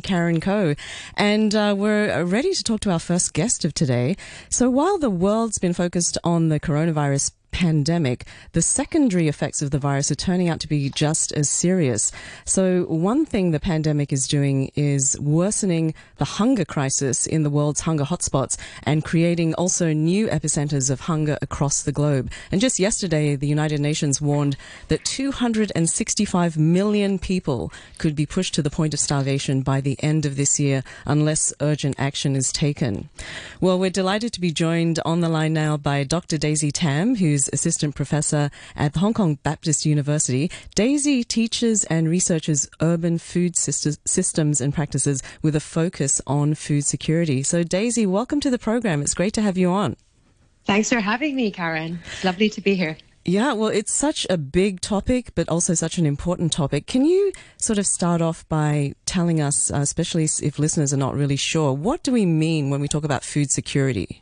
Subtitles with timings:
[0.00, 0.74] Karen Coe,
[1.16, 4.16] and uh, we're ready to talk to our first guest of today.
[4.48, 9.78] So, while the world's been focused on the coronavirus pandemic, the secondary effects of the
[9.78, 12.10] virus are turning out to be just as serious.
[12.44, 17.82] So, one thing the pandemic is doing is worsening the hunger crisis in the world's
[17.82, 22.30] hunger hotspots and creating also new epicenters of hunger across the globe.
[22.50, 24.56] And just yesterday, the United Nations warned
[24.88, 30.26] that 265 million people could be pushed to the point of starvation by the end
[30.26, 33.08] of this year unless urgent action is taken.
[33.60, 36.38] Well, we're delighted to be joined on the line now by Dr.
[36.38, 40.50] Daisy Tam, who's assistant professor at the Hong Kong Baptist University.
[40.74, 47.42] Daisy teaches and researches urban food systems and practices with a focus on food security.
[47.42, 49.02] So, Daisy, welcome to the program.
[49.02, 49.96] It's great to have you on.
[50.64, 51.98] Thanks for having me, Karen.
[52.12, 52.96] It's lovely to be here.
[53.24, 56.88] Yeah, well, it's such a big topic, but also such an important topic.
[56.88, 61.14] Can you sort of start off by telling us, uh, especially if listeners are not
[61.14, 64.21] really sure, what do we mean when we talk about food security?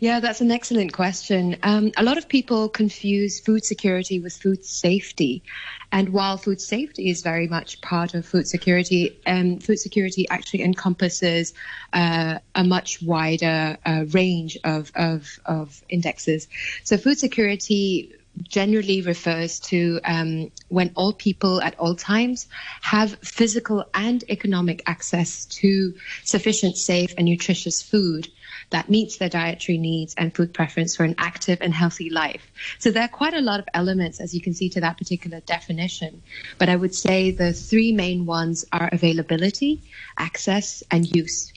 [0.00, 1.56] Yeah, that's an excellent question.
[1.64, 5.42] Um, a lot of people confuse food security with food safety.
[5.90, 10.62] And while food safety is very much part of food security, um, food security actually
[10.62, 11.52] encompasses
[11.92, 16.46] uh, a much wider uh, range of, of, of indexes.
[16.84, 22.46] So food security generally refers to um, when all people at all times
[22.82, 28.28] have physical and economic access to sufficient, safe, and nutritious food
[28.70, 32.50] that meets their dietary needs and food preference for an active and healthy life.
[32.78, 35.40] So there are quite a lot of elements, as you can see, to that particular
[35.40, 36.22] definition.
[36.58, 39.82] But I would say the three main ones are availability,
[40.18, 41.52] access, and use.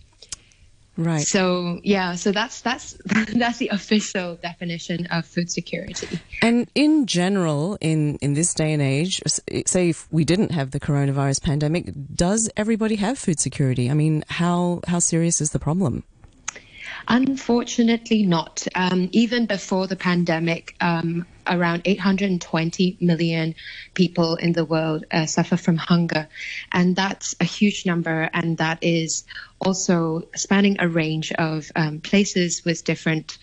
[0.98, 1.26] Right.
[1.26, 2.98] So yeah, so that's that's
[3.34, 6.20] that's the official definition of food security.
[6.42, 9.22] And in general, in in this day and age,
[9.66, 13.90] say if we didn't have the coronavirus pandemic, does everybody have food security?
[13.90, 16.04] I mean, how how serious is the problem?
[17.08, 18.68] Unfortunately, not.
[18.76, 23.56] Um, even before the pandemic, um, around 820 million
[23.94, 26.28] people in the world uh, suffer from hunger.
[26.72, 28.30] And that's a huge number.
[28.34, 29.26] And that is
[29.60, 33.38] also spanning a range of um, places with different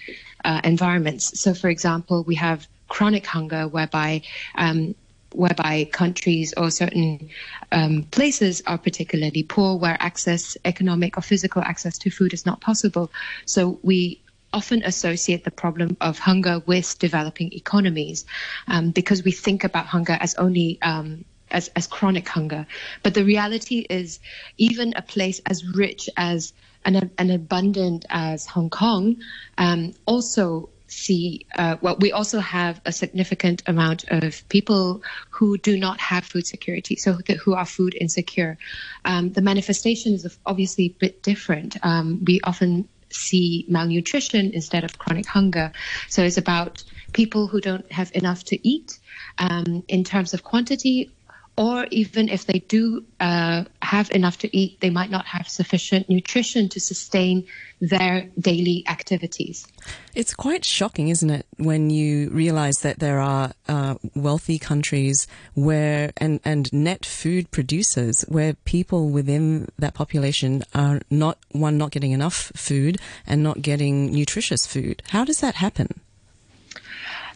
[0.44, 1.40] uh, environments.
[1.40, 4.22] So, for example, we have chronic hunger, whereby
[4.54, 4.94] um,
[5.32, 7.30] whereby countries or certain
[7.70, 12.60] um, places are particularly poor, where access, economic or physical access to food is not
[12.60, 13.10] possible.
[13.44, 14.22] So we
[14.52, 18.24] often associate the problem of hunger with developing economies
[18.66, 22.66] um, because we think about hunger as only um, as, as chronic hunger.
[23.02, 24.20] But the reality is,
[24.56, 26.52] even a place as rich as
[26.84, 29.16] and, and abundant as Hong Kong
[29.58, 35.78] um, also see, uh, well, we also have a significant amount of people who do
[35.78, 38.58] not have food security, so who are food insecure.
[39.04, 41.76] Um, the manifestation is obviously a bit different.
[41.82, 45.72] Um, we often see malnutrition instead of chronic hunger.
[46.08, 48.98] So it's about people who don't have enough to eat
[49.38, 51.10] um, in terms of quantity
[51.58, 56.08] or even if they do uh, have enough to eat, they might not have sufficient
[56.08, 57.44] nutrition to sustain
[57.80, 59.66] their daily activities.
[60.14, 66.12] It's quite shocking, isn't it, when you realize that there are uh, wealthy countries where
[66.16, 72.12] and, and net food producers where people within that population are not one not getting
[72.12, 75.02] enough food and not getting nutritious food.
[75.08, 76.00] How does that happen?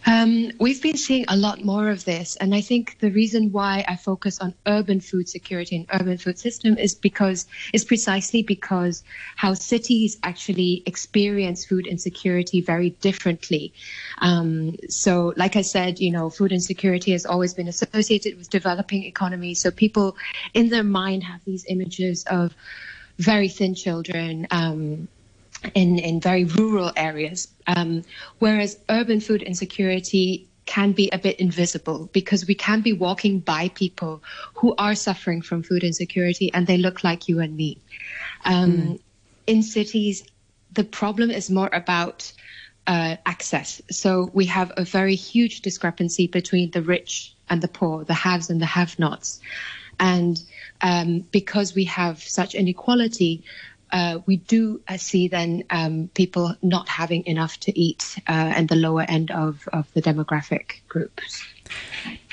[0.05, 3.85] Um, we've been seeing a lot more of this, and I think the reason why
[3.87, 9.05] I focus on urban food security and urban food system is because it's precisely because
[9.37, 13.73] how cities actually experience food insecurity very differently.
[14.19, 19.05] Um, so, like I said, you know, food insecurity has always been associated with developing
[19.05, 19.61] economies.
[19.61, 20.17] So people
[20.53, 22.55] in their mind have these images of
[23.19, 24.49] very thin children.
[24.51, 25.09] Um,
[25.75, 28.03] in, in very rural areas, um,
[28.39, 33.69] whereas urban food insecurity can be a bit invisible because we can be walking by
[33.69, 34.23] people
[34.55, 37.79] who are suffering from food insecurity and they look like you and me.
[38.45, 39.01] Um, mm.
[39.47, 40.25] In cities,
[40.73, 42.33] the problem is more about
[42.87, 43.83] uh, access.
[43.91, 48.51] So we have a very huge discrepancy between the rich and the poor, the haves
[48.51, 49.41] and the have nots.
[50.01, 50.43] And
[50.81, 53.45] um, because we have such inequality,
[53.93, 58.69] uh, we do uh, see then um, people not having enough to eat uh, and
[58.69, 61.45] the lower end of, of the demographic groups.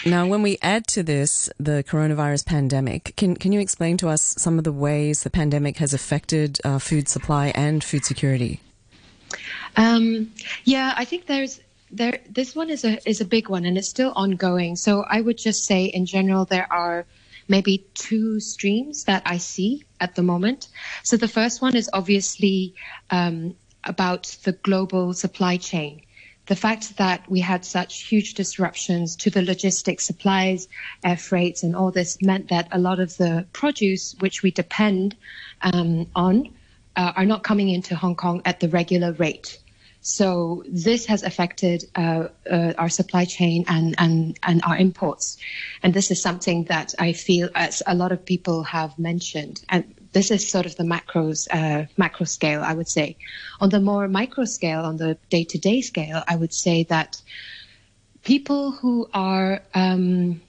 [0.05, 4.35] Now, when we add to this the coronavirus pandemic, can, can you explain to us
[4.37, 8.61] some of the ways the pandemic has affected uh, food supply and food security?
[9.75, 10.31] Um,
[10.63, 11.59] yeah, I think there's
[11.91, 12.19] there.
[12.29, 14.75] This one is a is a big one, and it's still ongoing.
[14.75, 17.05] So I would just say, in general, there are
[17.49, 20.69] maybe two streams that I see at the moment.
[21.03, 22.75] So the first one is obviously
[23.09, 26.01] um, about the global supply chain.
[26.45, 30.67] The fact that we had such huge disruptions to the logistics supplies,
[31.03, 35.15] air freights, and all this meant that a lot of the produce which we depend
[35.61, 36.49] um, on
[36.95, 39.59] uh, are not coming into Hong Kong at the regular rate.
[40.01, 45.37] So this has affected uh, uh, our supply chain and, and, and our imports.
[45.83, 49.61] And this is something that I feel as a lot of people have mentioned.
[49.67, 53.17] And this is sort of the macros, uh, macro scale, I would say.
[53.59, 57.21] On the more micro scale, on the day to day scale, I would say that
[58.23, 60.41] people who are, um,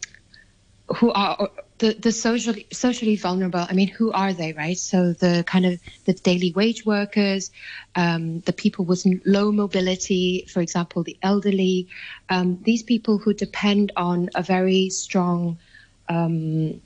[0.97, 1.51] who are
[1.81, 4.79] the, the socially socially vulnerable i mean who are they right?
[4.79, 7.51] So the kind of the daily wage workers
[7.95, 11.89] um, the people with low mobility for example the elderly
[12.29, 15.59] um, these people who depend on a very strong
[16.09, 16.81] um,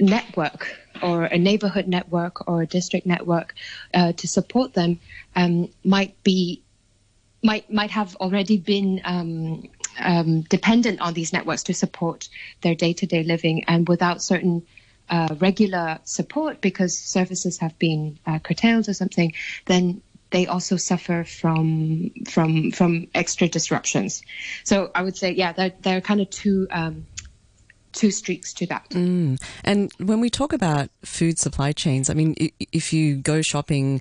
[0.00, 3.54] network or a neighborhood network or a district network
[3.94, 4.98] uh, to support them
[5.36, 6.62] um, might be
[7.42, 9.00] might might have already been
[9.98, 12.28] um, dependent on these networks to support
[12.62, 14.66] their day-to-day living, and without certain
[15.10, 19.32] uh, regular support because services have been uh, curtailed or something,
[19.66, 24.22] then they also suffer from from from extra disruptions.
[24.64, 27.06] So I would say, yeah, there, there are kind of two um,
[27.92, 28.88] two streaks to that.
[28.90, 29.40] Mm.
[29.64, 32.34] And when we talk about food supply chains, I mean,
[32.72, 34.00] if you go shopping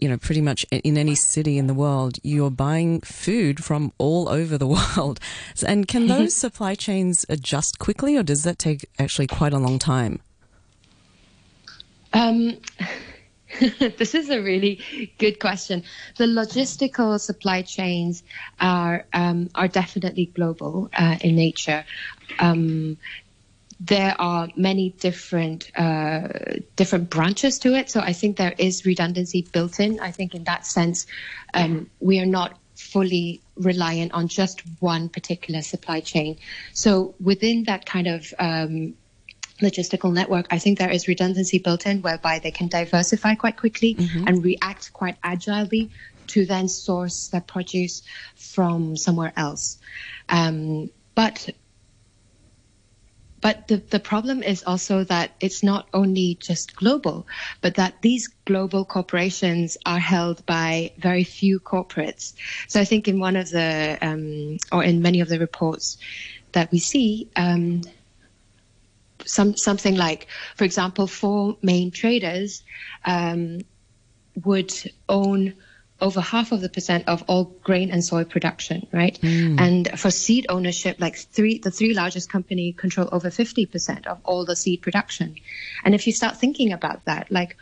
[0.00, 4.28] you know, pretty much in any city in the world, you're buying food from all
[4.28, 4.66] over the
[4.96, 5.20] world.
[5.66, 9.78] And can those supply chains adjust quickly, or does that take actually quite a long
[9.78, 10.20] time?
[12.12, 12.58] Um,
[13.98, 15.84] this is a really good question.
[16.16, 18.22] The logistical supply chains
[18.60, 21.84] are um, are definitely global uh, in nature.
[22.38, 22.96] Um,
[23.86, 26.28] there are many different uh,
[26.76, 27.90] different branches to it.
[27.90, 30.00] So I think there is redundancy built in.
[30.00, 31.06] I think in that sense,
[31.52, 36.38] um, we are not fully reliant on just one particular supply chain.
[36.72, 38.94] So within that kind of um,
[39.60, 43.94] logistical network, I think there is redundancy built in whereby they can diversify quite quickly
[43.94, 44.26] mm-hmm.
[44.26, 45.90] and react quite agilely
[46.28, 48.02] to then source their produce
[48.34, 49.78] from somewhere else.
[50.28, 51.50] Um, but
[53.44, 57.26] but the, the problem is also that it's not only just global,
[57.60, 62.32] but that these global corporations are held by very few corporates.
[62.68, 65.98] So I think in one of the, um, or in many of the reports
[66.52, 67.82] that we see, um,
[69.26, 70.26] some something like,
[70.56, 72.62] for example, four main traders
[73.04, 73.60] um,
[74.42, 74.72] would
[75.06, 75.52] own
[76.00, 79.18] over half of the percent of all grain and soy production, right?
[79.22, 79.60] Mm.
[79.60, 84.44] And for seed ownership, like three, the three largest company control over 50% of all
[84.44, 85.36] the seed production.
[85.84, 87.56] And if you start thinking about that, like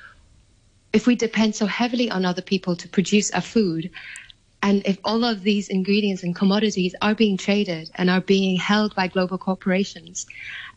[0.93, 3.90] if we depend so heavily on other people to produce our food,
[4.62, 8.94] and if all of these ingredients and commodities are being traded and are being held
[8.94, 10.26] by global corporations,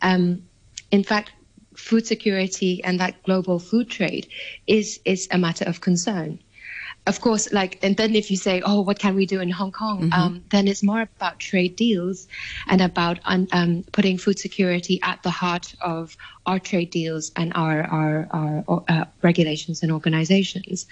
[0.01, 0.43] um,
[0.91, 1.31] in fact,
[1.75, 4.27] food security and that global food trade
[4.65, 6.39] is is a matter of concern
[7.07, 9.71] of course, like, and then if you say, oh, what can we do in Hong
[9.71, 10.09] Kong?
[10.09, 10.13] Mm-hmm.
[10.13, 12.27] Um, then it's more about trade deals
[12.67, 17.51] and about un, um, putting food security at the heart of our trade deals and
[17.55, 20.85] our our, our uh, regulations and organizations.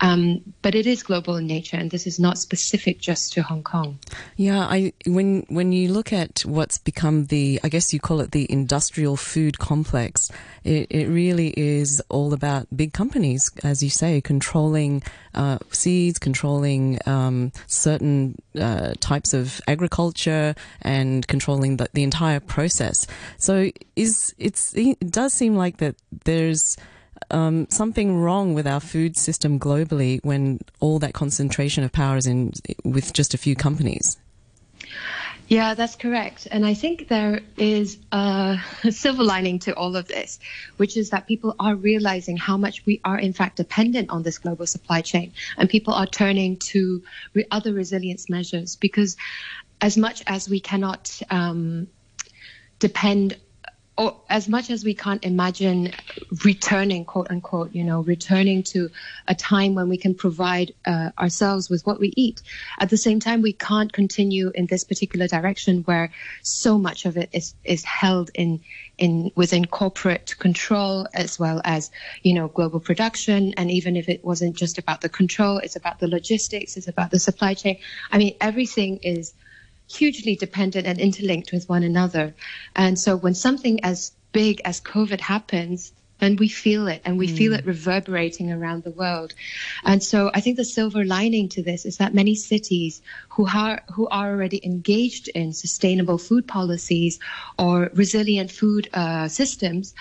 [0.00, 3.62] Um, but it is global in nature, and this is not specific just to Hong
[3.62, 3.98] Kong.
[4.36, 8.32] Yeah, I when when you look at what's become the, I guess you call it
[8.32, 10.30] the industrial food complex,
[10.64, 15.02] it, it really is all about big companies, as you say, controlling
[15.34, 23.06] uh, seeds, controlling um, certain uh, types of agriculture, and controlling the, the entire process.
[23.38, 26.76] So is it's it does seem like that there's
[27.30, 32.26] um, something wrong with our food system globally when all that concentration of power is
[32.26, 32.52] in
[32.84, 34.18] with just a few companies.
[35.48, 36.48] Yeah, that's correct.
[36.50, 38.58] And I think there is a
[38.90, 40.40] silver lining to all of this,
[40.76, 44.38] which is that people are realizing how much we are, in fact, dependent on this
[44.38, 45.32] global supply chain.
[45.56, 47.02] And people are turning to
[47.52, 49.16] other resilience measures because,
[49.80, 51.86] as much as we cannot um,
[52.80, 53.36] depend
[53.98, 55.92] or as much as we can't imagine
[56.44, 58.90] returning, quote unquote, you know, returning to
[59.26, 62.42] a time when we can provide uh, ourselves with what we eat.
[62.78, 66.10] At the same time, we can't continue in this particular direction where
[66.42, 68.60] so much of it is is held in
[68.98, 71.90] in within corporate control as well as
[72.22, 73.54] you know global production.
[73.56, 77.10] And even if it wasn't just about the control, it's about the logistics, it's about
[77.10, 77.78] the supply chain.
[78.12, 79.32] I mean, everything is
[79.90, 82.34] hugely dependent and interlinked with one another.
[82.74, 87.28] And so when something as big as COVID happens, then we feel it and we
[87.28, 87.36] mm.
[87.36, 89.34] feel it reverberating around the world.
[89.84, 93.82] And so I think the silver lining to this is that many cities who are,
[93.92, 97.18] who are already engaged in sustainable food policies
[97.58, 99.94] or resilient food uh, systems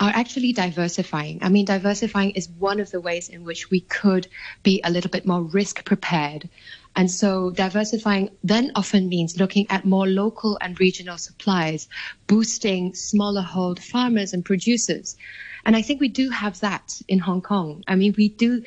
[0.00, 1.38] are actually diversifying.
[1.42, 4.26] I mean, diversifying is one of the ways in which we could
[4.64, 6.48] be a little bit more risk prepared.
[6.94, 11.88] And so diversifying then often means looking at more local and regional supplies,
[12.26, 15.16] boosting smaller hold farmers and producers.
[15.64, 17.82] And I think we do have that in Hong Kong.
[17.86, 18.62] I mean, we do,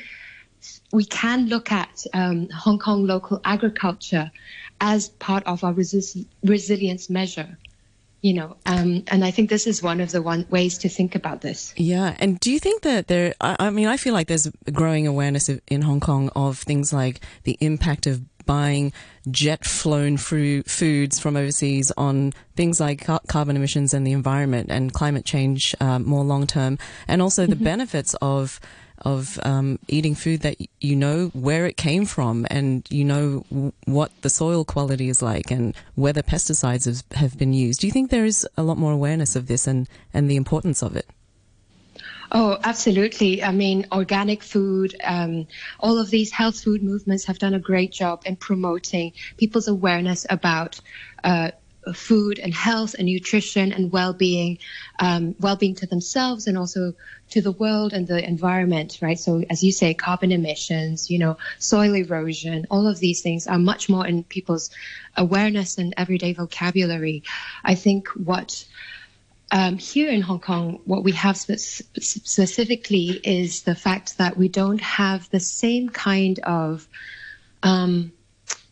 [0.92, 4.32] we can look at um, Hong Kong local agriculture
[4.82, 7.58] as part of our resist- resilience measure
[8.22, 11.16] you know um, and i think this is one of the one ways to think
[11.16, 14.28] about this yeah and do you think that there i, I mean i feel like
[14.28, 18.94] there's a growing awareness of, in hong kong of things like the impact of buying
[19.32, 24.94] jet flown foods from overseas on things like car- carbon emissions and the environment and
[24.94, 27.64] climate change uh, more long term and also the mm-hmm.
[27.64, 28.60] benefits of
[29.06, 33.72] of um, eating food that you know where it came from and you know w-
[33.86, 37.82] what the soil quality is like and whether pesticides have, have been used.
[37.82, 40.82] Do you think there is a lot more awareness of this and, and the importance
[40.82, 41.08] of it?
[42.32, 43.44] Oh, absolutely.
[43.44, 45.48] I mean, organic food, um,
[45.80, 50.26] all of these health food movements have done a great job in promoting people's awareness
[50.30, 50.82] about
[51.24, 51.52] uh,
[51.94, 54.58] food and health and nutrition and well-being,
[55.00, 56.94] um, well-being to themselves and also
[57.30, 59.20] to the world and the environment, right?
[59.20, 63.58] So as you say, carbon emissions, you know, soil erosion, all of these things are
[63.58, 64.70] much more in people's
[65.18, 67.24] awareness and everyday vocabulary.
[67.64, 68.66] I think what
[69.52, 71.60] um, here in Hong Kong, what we have spe-
[72.00, 76.88] specifically is the fact that we don't have the same kind of
[77.64, 78.12] um,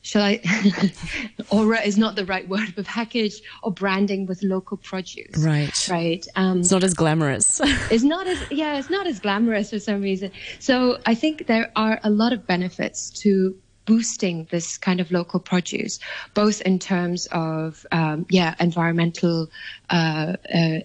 [0.03, 0.41] shall I?
[1.49, 5.37] aura is not the right word, but package or branding with local produce.
[5.37, 5.89] Right.
[5.89, 6.27] Right.
[6.35, 7.59] Um, it's not as glamorous.
[7.91, 10.31] it's not as yeah, it's not as glamorous for some reason.
[10.59, 15.39] So I think there are a lot of benefits to boosting this kind of local
[15.39, 15.99] produce,
[16.33, 19.49] both in terms of um, yeah environmental
[19.89, 20.35] uh, uh,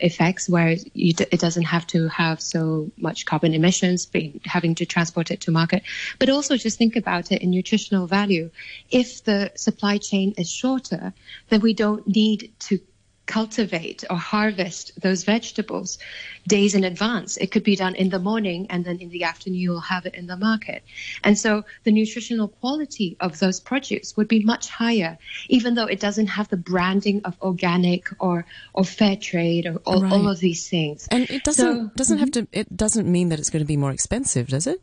[0.01, 4.87] effects, where d- it doesn't have to have so much carbon emissions, being, having to
[4.87, 5.83] transport it to market,
[6.19, 8.51] but also just think about it in nutritional value.
[8.91, 11.13] If the supply chain is shorter,
[11.49, 12.81] then we don't need to
[13.29, 15.99] cultivate or harvest those vegetables
[16.47, 17.37] days in advance.
[17.37, 20.15] It could be done in the morning and then in the afternoon you'll have it
[20.15, 20.83] in the market.
[21.23, 25.19] And so the nutritional quality of those produce would be much higher,
[25.49, 30.03] even though it doesn't have the branding of organic or, or fair trade or all,
[30.03, 30.13] right.
[30.13, 31.07] all of these things.
[31.11, 32.21] And it doesn't, so, doesn't mm-hmm.
[32.21, 34.81] have to, it doesn't mean that it's going to be more expensive, does it?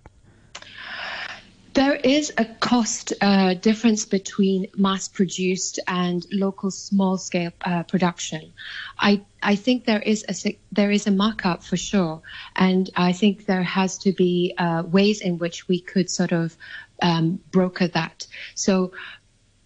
[1.76, 8.54] There is a cost uh, difference between mass produced and local small scale uh, production.
[8.98, 12.22] I, I think there is a there is a markup for sure,
[12.56, 16.56] and I think there has to be uh, ways in which we could sort of
[17.02, 18.26] um, broker that.
[18.54, 18.94] So,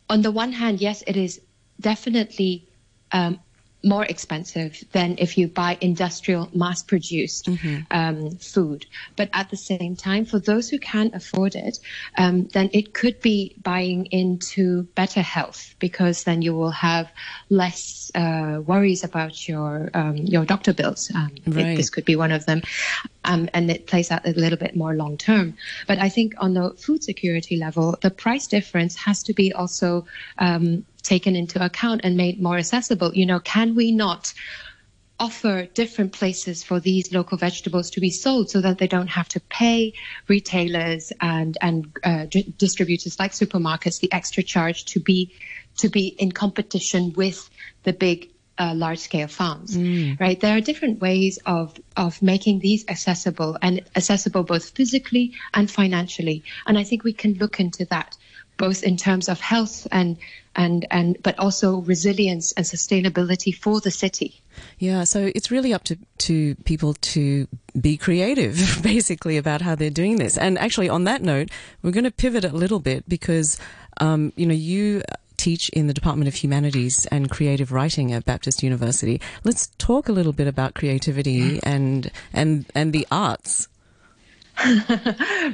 [0.10, 1.40] on the one hand, yes, it is
[1.80, 2.68] definitely
[3.12, 3.40] um,
[3.84, 7.82] more expensive than if you buy industrial mass produced mm-hmm.
[7.92, 8.86] um, food.
[9.16, 11.80] But at the same time, for those who can afford it,
[12.18, 17.10] um, then it could be buying into better health because then you will have
[17.50, 21.12] less uh, worries about your um, your doctor bills.
[21.16, 21.68] Um, right.
[21.68, 22.62] It, this could be one of them.
[23.26, 25.56] Um, and it plays out a little bit more long term.
[25.88, 30.06] But I think on the food security level, the price difference has to be also
[30.38, 33.14] um, taken into account and made more accessible.
[33.14, 34.34] You know, can we not
[35.20, 39.28] offer different places for these local vegetables to be sold so that they don't have
[39.28, 39.94] to pay
[40.28, 45.34] retailers and and uh, d- distributors like supermarkets the extra charge to be
[45.76, 47.50] to be in competition with
[47.84, 50.20] the big uh, large scale farms, mm.
[50.20, 50.40] right?
[50.40, 56.44] There are different ways of, of making these accessible and accessible both physically and financially.
[56.68, 58.18] And I think we can look into that
[58.60, 60.18] both in terms of health and
[60.56, 64.42] and and but also resilience and sustainability for the city.
[64.78, 65.98] Yeah, so it's really up to
[66.30, 67.48] to people to
[67.80, 70.38] be creative basically about how they're doing this.
[70.38, 71.50] And actually on that note,
[71.82, 73.58] we're going to pivot a little bit because
[74.00, 75.02] um, you know, you
[75.38, 79.22] teach in the Department of Humanities and Creative Writing at Baptist University.
[79.44, 83.68] Let's talk a little bit about creativity and and and the arts.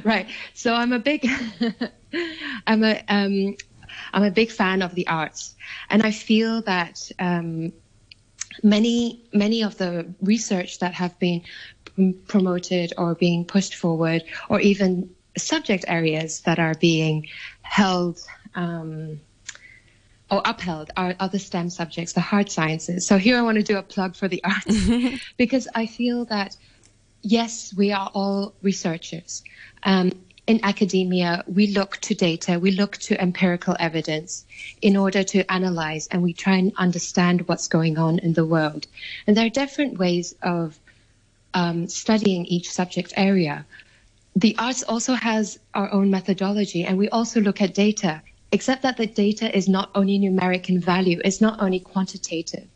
[0.04, 0.26] right.
[0.54, 1.28] So I'm a big
[2.66, 3.56] I'm a um,
[4.12, 5.54] I'm a big fan of the arts,
[5.90, 7.72] and I feel that um,
[8.62, 11.42] many many of the research that have been
[12.28, 17.26] promoted or being pushed forward, or even subject areas that are being
[17.62, 18.18] held
[18.54, 19.20] um,
[20.30, 23.06] or upheld are other STEM subjects, the hard sciences.
[23.06, 26.56] So here I want to do a plug for the arts because I feel that
[27.22, 29.42] yes, we are all researchers.
[29.82, 30.12] Um,
[30.46, 34.44] in academia, we look to data, we look to empirical evidence
[34.80, 38.86] in order to analyze and we try and understand what's going on in the world.
[39.26, 40.78] And there are different ways of
[41.52, 43.66] um, studying each subject area.
[44.36, 48.22] The arts also has our own methodology and we also look at data,
[48.52, 52.68] except that the data is not only numeric in value, it's not only quantitative.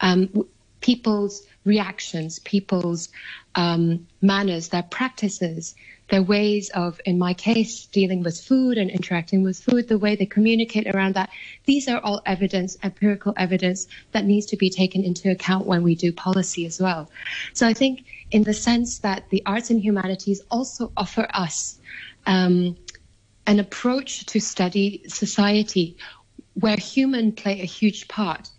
[0.00, 0.46] Um,
[0.80, 3.10] people's reactions, people's
[3.54, 5.74] um, manners, their practices,
[6.10, 10.16] their ways of, in my case, dealing with food and interacting with food, the way
[10.16, 11.30] they communicate around that.
[11.64, 15.94] These are all evidence, empirical evidence that needs to be taken into account when we
[15.94, 17.10] do policy as well.
[17.54, 21.78] So I think in the sense that the arts and humanities also offer us
[22.26, 22.76] um,
[23.46, 25.96] an approach to study society
[26.54, 28.50] where human play a huge part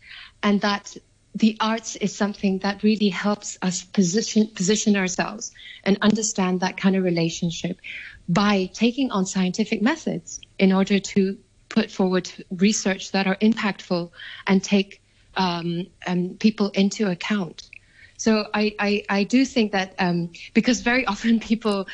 [0.41, 0.95] and that
[1.35, 5.51] the arts is something that really helps us position position ourselves
[5.83, 7.79] and understand that kind of relationship
[8.27, 11.37] by taking on scientific methods in order to
[11.69, 14.11] put forward research that are impactful
[14.45, 15.01] and take
[15.37, 17.69] um, um, people into account.
[18.17, 21.87] So I, I, I do think that um, because very often people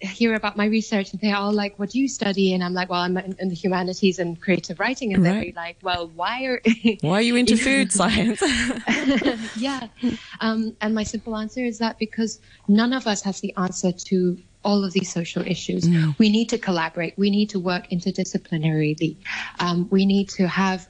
[0.00, 2.88] hear about my research and they're all like, "What do you study?" And I'm like,
[2.90, 5.54] "Well, I'm in, in the humanities and creative writing." And right.
[5.54, 6.62] they're like, "Well, why are
[7.00, 8.42] why are you into food science?"
[9.56, 9.88] yeah,
[10.40, 14.38] um, and my simple answer is that because none of us has the answer to
[14.64, 15.84] all of these social issues.
[15.84, 16.16] Mm.
[16.18, 17.18] We need to collaborate.
[17.18, 19.16] We need to work interdisciplinarily.
[19.58, 20.88] Um, we need to have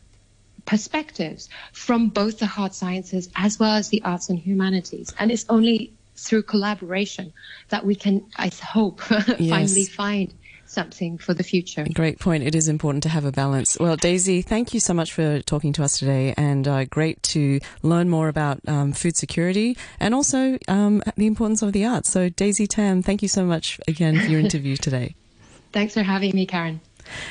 [0.65, 5.13] perspectives from both the hard sciences as well as the arts and humanities.
[5.19, 7.33] And it's only through collaboration
[7.69, 9.51] that we can, I hope, yes.
[9.51, 10.33] finally find
[10.67, 11.87] something for the future.
[11.93, 12.43] Great point.
[12.43, 13.77] It is important to have a balance.
[13.79, 17.61] Well, Daisy, thank you so much for talking to us today, and uh, great to
[17.83, 22.11] learn more about um, food security and also um, the importance of the arts.
[22.11, 25.15] So, Daisy Tam, thank you so much again for your interview today.
[25.73, 26.81] Thanks for having me, Karen.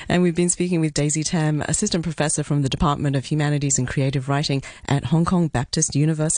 [0.09, 3.87] And we've been speaking with Daisy Tam, Assistant Professor from the Department of Humanities and
[3.87, 6.29] Creative Writing at Hong Kong Baptist University.